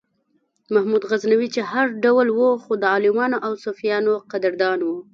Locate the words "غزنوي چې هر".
1.11-1.85